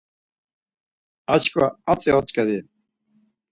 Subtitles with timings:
[1.33, 2.59] Arçkva atzi otzǩedi.